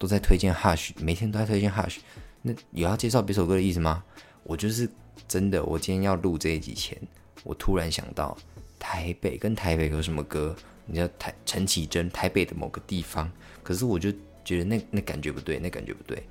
[0.00, 1.96] 都在推荐 Hush，每天都在推荐 Hush，
[2.42, 4.04] 那有要介绍别首歌的意思吗？
[4.44, 4.88] 我就是
[5.26, 6.96] 真的，我今天要录这一集前，
[7.44, 8.36] 我突然想到
[8.78, 10.54] 台北跟台北有什么歌？
[10.86, 13.30] 你知道台陈绮贞台北的某个地方，
[13.62, 14.10] 可是我就
[14.44, 16.22] 觉得那那感觉不对，那感觉不对。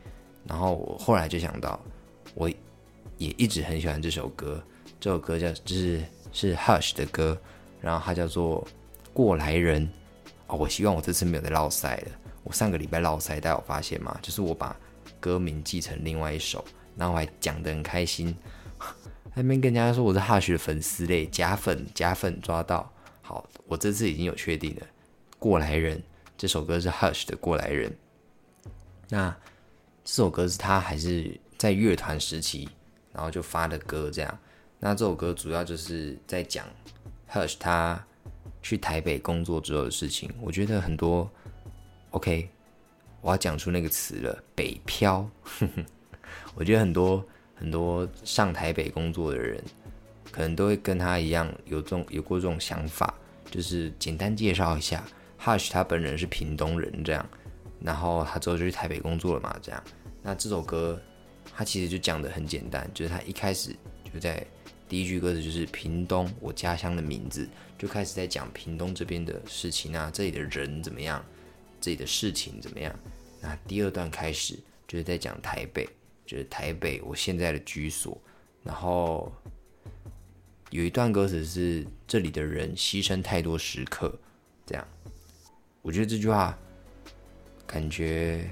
[0.48, 1.80] 然后我后来就想到，
[2.34, 4.64] 我也一直很喜欢这首歌，
[5.00, 7.38] 这首歌叫就是是 Hush 的歌，
[7.82, 8.68] 然后它叫做
[9.14, 9.88] 过来人。
[10.48, 12.12] 哦，我希望我这次没有再落赛了。
[12.44, 14.18] 我上个礼拜落塞，大家有发现吗？
[14.22, 14.76] 就是我把
[15.20, 16.64] 歌名记成另外一首，
[16.96, 18.34] 然后我还讲得很开心，
[19.40, 22.92] 那边跟人家说我是 Hush 的粉丝嘞，假粉假粉抓到。
[23.22, 24.82] 好，我这次已经有确定了，
[25.38, 26.00] 《过来人》
[26.36, 27.92] 这首歌是 Hush 的《过来人》。
[29.10, 29.30] 那
[30.04, 32.68] 这首歌是他还是在乐团时期，
[33.14, 34.40] 然后就发的歌这样。
[34.80, 36.66] 那这首歌主要就是在讲
[37.32, 38.04] Hush 他
[38.64, 40.34] 去台北工作之后的事情。
[40.42, 41.30] 我觉得很多。
[42.10, 42.50] OK，
[43.22, 45.30] 我要讲出那个词了，北漂。
[46.56, 47.24] 我觉得很多
[47.60, 49.62] 很多上台北工作的人，
[50.32, 53.14] 可能都会跟他一样有这种有过这种想法，
[53.50, 55.04] 就是简单介绍一下
[55.42, 57.28] ，Hush 他本人是屏东人这样，
[57.82, 59.84] 然后他之后就去台北工作了嘛这样。
[60.22, 61.02] 那这首歌
[61.56, 63.76] 他其实就讲的很简单，就是他一开始
[64.14, 64.46] 就在
[64.88, 71.24] 第一句歌词就是屏东我家乡的名字，就开始在讲屏东这边的事情啊，这里的人怎么样。
[71.80, 72.94] 自己的事情怎么样？
[73.40, 75.88] 那第二段开始就是在讲台北，
[76.28, 78.22] 就是台北我现在的居所。
[78.64, 79.32] 然后
[80.70, 84.14] 有一段歌词是这里的人牺牲太多时刻，
[84.66, 84.88] 这样。
[85.82, 86.56] 我觉得这句话
[87.66, 88.48] 感觉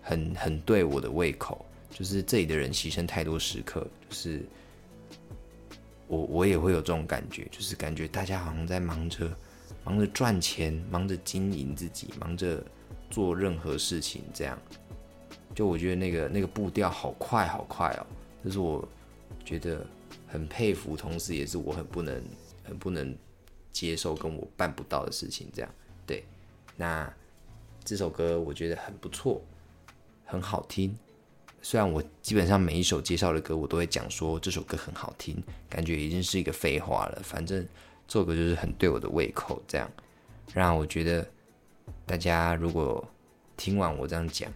[0.00, 4.44] 很很对我的胃口，就是这里的人牺牲太多时刻，就是
[6.06, 9.36] 我我也会有这种感觉，就是感觉大家好像在忙着。
[9.84, 12.64] 忙着赚钱，忙着经营自己，忙着
[13.10, 14.56] 做任何事情，这样，
[15.54, 18.06] 就我觉得那个那个步调好快好快哦，
[18.44, 18.86] 这是我
[19.44, 19.86] 觉得
[20.26, 22.22] 很佩服，同时也是我很不能
[22.64, 23.14] 很不能
[23.72, 25.70] 接受跟我办不到的事情，这样，
[26.06, 26.24] 对，
[26.76, 27.12] 那
[27.84, 29.40] 这首歌我觉得很不错，
[30.24, 30.96] 很好听，
[31.60, 37.66] 虽然我基本上每一首介绍的歌我都会讲说这首歌很好听，感觉已经是一个废话了，反正。
[38.08, 39.90] 这首歌就是很对我的胃口，这样。
[40.52, 41.26] 让我觉得
[42.04, 43.02] 大家如果
[43.56, 44.52] 听完我这样讲，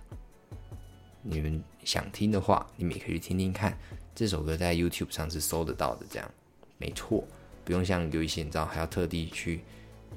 [1.28, 3.76] 你们想听的话，你们也可以去听听看。
[4.14, 6.30] 这首歌在 YouTube 上是搜得到的，这样
[6.78, 7.24] 没错。
[7.64, 9.60] 不用像有一些你知道还要特地去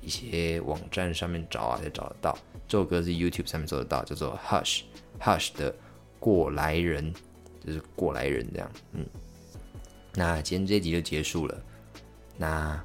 [0.01, 2.37] 一些网站上面找啊才找得到。
[2.67, 4.83] 这首歌是 YouTube 上面搜得到，叫做 Hush
[5.19, 5.73] Hush 的
[6.19, 7.11] 过来人，
[7.65, 8.71] 就是过来人这样。
[8.93, 9.05] 嗯，
[10.13, 11.59] 那今天这集就结束了。
[12.37, 12.81] 那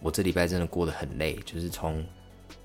[0.00, 2.04] 我这礼拜真的过得很累，就是从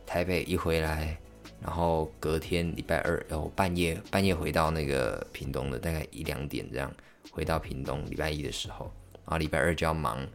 [0.06, 1.18] 台北一回来，
[1.62, 6.92] 然后隔天礼拜二，然后半夜半夜回到那个屏东的，大概一两点这样
[7.32, 8.04] 回到屏东。
[8.10, 8.92] 礼拜一的时候，
[9.26, 10.26] 然后礼拜二就要忙，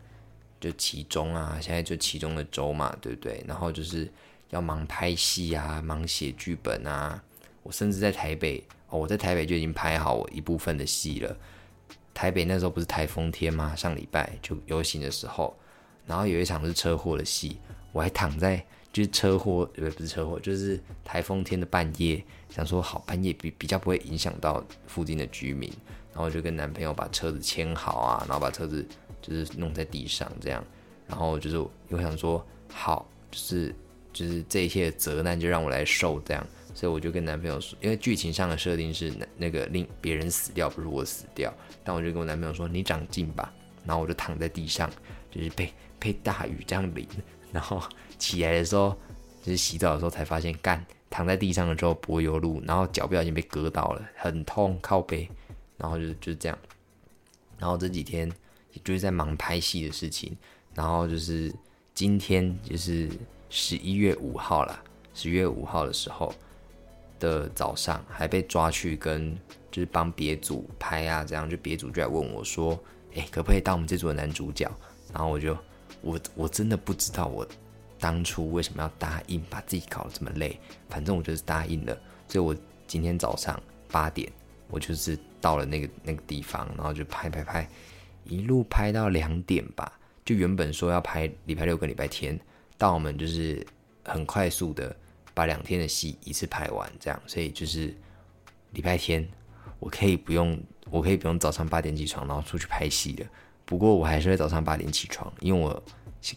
[0.60, 3.42] 就期中啊，现在就期中的周嘛，对不对？
[3.46, 4.10] 然后就是
[4.50, 7.22] 要忙拍戏啊，忙写剧本啊。
[7.62, 11.36] 我甚至在台北哦，我在台北就已经拍好我一部分的戏了。
[12.12, 13.74] 台北那时候不是台风天吗？
[13.74, 15.56] 上礼拜就游行的时候。
[16.06, 17.56] 然后有一场是车祸的戏，
[17.90, 18.62] 我还躺在
[18.94, 25.68] 就是车祸，不不是车祸，就是台风天的半夜，想说好半夜比比较不会影响到附近的居民，
[26.12, 28.86] 然后就跟男朋友把车子牵好啊，然后把车子
[29.20, 30.64] 就是弄在地上这样，
[31.08, 31.56] 然后就是
[31.88, 33.74] 又想说好，就是
[34.12, 41.52] 就是这一切的责难就让我来受这样，所以我就跟男朋友说，因为剧情上的设定是那那个令别人死掉，不是我死掉，
[41.82, 43.52] 但我就跟我男朋友说你长进吧，
[43.84, 44.88] 然后我就躺在地上，
[45.32, 45.72] 就是被。
[45.96, 47.08] 被大雨这样淋，
[47.50, 47.82] 然后
[48.24, 48.96] 起来的时候，
[49.42, 55.28] 就是洗澡的时候才发现，干躺在地上的时候柏油路，然后脚不小心被割到了，很痛，靠背，
[55.76, 56.58] 然后就就是这样，
[57.58, 58.32] 然后这几天
[58.82, 60.34] 就是在忙拍戏的事情，
[60.74, 61.54] 然后就是
[61.92, 63.10] 今天就是
[63.50, 64.82] 十一月五号了，
[65.12, 66.34] 十月五号的时候
[67.20, 69.36] 的早上还被抓去跟
[69.70, 72.78] 就是帮别组拍啊，这样就别组就来问我说，
[73.14, 74.70] 哎，可不可以当我们这组的男主角？
[75.12, 75.54] 然后我就。
[76.00, 77.46] 我我真的不知道我
[77.98, 82.54] 当初为什么要答应把自己搞得这么累，反正我就是答应了，所以我
[82.86, 84.30] 今天早上八点，
[84.68, 87.68] 我就是到了那个那个地方，然后就拍拍拍，
[88.24, 89.98] 一路拍到两点吧。
[90.24, 92.38] 就原本说要拍礼拜六跟礼拜天，
[92.78, 93.66] 到我们就是
[94.04, 94.94] 很快速的
[95.34, 97.94] 把两天的戏一次拍完，这样，所以就是
[98.72, 99.26] 礼拜天
[99.78, 100.58] 我可以不用，
[100.90, 103.26] 我可以不用早上八点起床，然后出去拍戏了。
[103.66, 105.82] 不过我还是会早上八点起床，因为我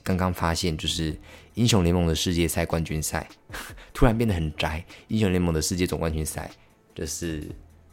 [0.04, 1.15] 刚刚发现，就是
[1.54, 3.28] 英雄联盟的世界赛冠军赛
[3.93, 4.84] 突然变得很宅。
[5.08, 6.52] 英雄联盟的世界总冠军赛
[6.93, 7.43] 就是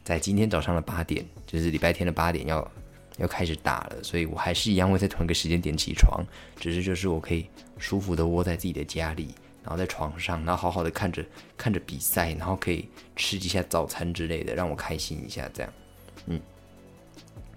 [0.03, 2.73] 在今天早上的八点，就是礼拜天的八点要
[3.19, 6.25] 要开始打了，所以我还是一样会在同一个时间点起床，
[6.57, 7.47] 只是就是我可以
[7.79, 11.25] 舒服的窝在自己的家里，然后在床上，然后好好的看着
[11.57, 15.73] 看着比赛，然后可以吃一下早餐之类的，让我开心一下，这样，
[16.27, 16.41] 嗯，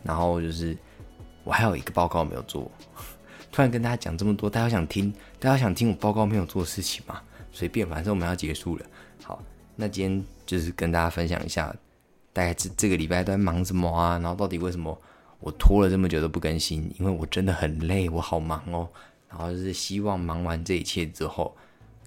[0.04, 0.78] 然后就是。
[1.43, 2.69] 我还有一个报告没有做，
[3.58, 5.12] 突然跟大家讲这么多，大家想听？
[5.39, 7.20] 大家想听我报告没有做事情吗？
[7.52, 8.86] 随便，反正我们要结束了。
[9.24, 9.41] 好，
[9.76, 11.76] 那今天就是跟大家分享一下，
[12.32, 14.20] 大概这这个礼拜都在忙什么啊？
[14.20, 14.96] 然后到底为什么
[15.39, 16.84] 我拖了这么久都不更新？
[17.00, 18.88] 因为我真的很累，我好忙哦。
[19.28, 21.58] 然后就是希望忙完这一切之后，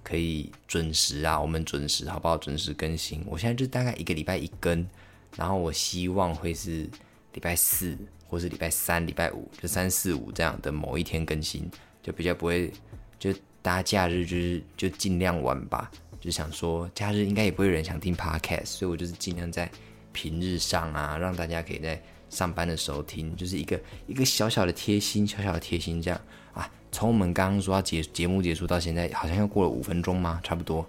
[0.05, 2.37] 可以准时啊，我们准时好不好？
[2.39, 3.25] 准时更新。
[3.27, 4.87] 我现在就大概一个礼拜一更，
[5.35, 6.89] 然后我希望会是
[7.33, 7.99] 礼拜四。
[8.31, 11.69] 或是礼拜三、礼拜五，就三四五这样的某一天更新，
[12.01, 12.73] 就比较不会，
[13.19, 15.91] 就大家假日就是就尽量玩吧。
[16.21, 19.69] 就想说假日应该也不会有人想听 podcast，所以我就是尽量在
[20.13, 26.21] 平日上啊，让大家可以在上班的时候听，就是一个一个小小的贴心，小小的贴心这样
[26.53, 26.71] 啊。
[26.93, 30.41] 从我们刚刚说要结节目结束到现在，好像又过了五分钟吗？
[30.45, 30.87] 差不多，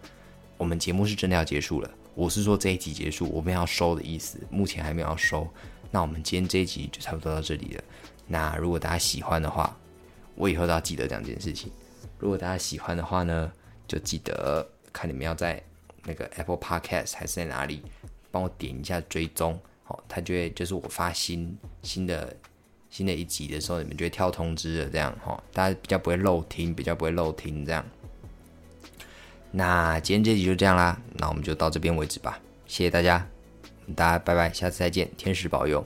[0.57, 1.89] 我们节目是真的要结束了。
[2.13, 5.47] 我是说这一集结束，我们要收的意思，目前还没有要收。
[5.91, 7.83] 那我们今天这一集就差不多到这里了。
[8.25, 9.77] 那如果大家喜欢的话，
[10.35, 11.69] 我以后都要记得两件事情。
[12.17, 13.51] 如果大家喜欢的话呢，
[13.87, 15.61] 就记得看你们要在
[16.03, 17.83] 那个 Apple Podcast 还是在哪里，
[18.31, 22.33] 帮我点一下追踪，哦，它就会就是我发新新的
[22.89, 27.85] 新的一集的时候，你们就会跳通知的，这样哈，大家比较不会漏听，比较不会漏听这样。
[29.51, 33.27] 那今天这集就这样啦，那我们就到这边为止吧，谢谢大家。
[33.93, 35.85] 大家拜拜，下次再见，天使保佑。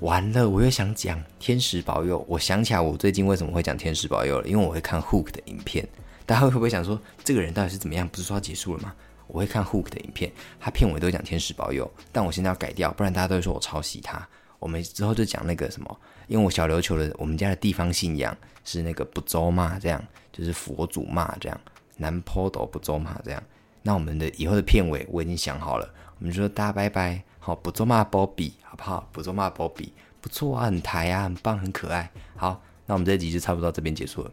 [0.00, 2.24] 完了，我又想讲天使保佑。
[2.28, 4.46] 我想起来，我最近为什么会讲天使保佑了？
[4.46, 5.88] 因为我会看 Hook 的影片。
[6.26, 8.06] 大家会不会想说，这个人到底是怎么样？
[8.08, 8.94] 不是说要结束了吗？
[9.26, 10.30] 我会看 Hook 的影片，
[10.60, 14.28] 他片尾都讲天使保佑，但我现在要改掉，不然大家都会说我抄袭他。
[14.58, 21.60] 我们之后就讲那个什么，因为我小琉球的我们家的地方信仰是那个不周嘛，这样就是佛祖嘛，这样
[21.96, 23.42] 南坡斗不周嘛，这样。
[23.82, 25.88] 那我们的以后的片尾我已经想好了。
[26.18, 29.08] 我们说大家拜拜，好，不做骂波比，好不好？
[29.12, 32.10] 不做骂波比，不错啊，很台啊，很棒，很可爱。
[32.36, 34.30] 好，那我们这集就差不多到这边结束了，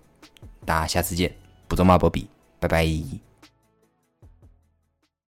[0.65, 1.35] 大家下次见，
[1.67, 2.27] 不做骂波比，
[2.59, 3.32] 拜拜。